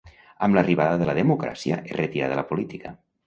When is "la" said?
1.09-1.15, 2.43-2.47